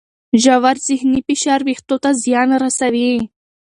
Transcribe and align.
ژور 0.43 0.75
ذهني 0.87 1.19
فشار 1.27 1.61
وېښتو 1.67 1.95
ته 2.03 2.09
زیان 2.23 2.49
رسوي. 2.63 3.11